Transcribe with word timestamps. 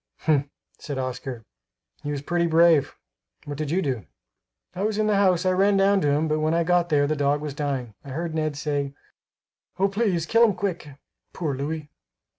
"Humph," 0.21 0.47
said 0.79 0.97
Oscar, 0.97 1.43
"he 2.01 2.09
was 2.09 2.23
pretty 2.23 2.47
brave; 2.47 2.95
what 3.45 3.55
did 3.59 3.69
you 3.69 3.83
do?" 3.83 4.07
"I 4.73 4.81
was 4.81 4.97
in 4.97 5.05
the 5.05 5.15
house; 5.17 5.45
I 5.45 5.51
ran 5.51 5.77
down 5.77 6.01
to 6.01 6.09
him, 6.09 6.27
but 6.27 6.39
when 6.39 6.55
I 6.55 6.63
got 6.63 6.89
there 6.89 7.05
the 7.05 7.15
dog 7.15 7.39
was 7.39 7.53
dying. 7.53 7.93
I 8.03 8.09
heard 8.09 8.33
Ned 8.33 8.57
say, 8.57 8.95
'Oh! 9.77 9.87
please 9.89 10.25
kill 10.25 10.43
him 10.43 10.55
quick. 10.55 10.89
Poor 11.33 11.53
Louis!'" 11.55 11.87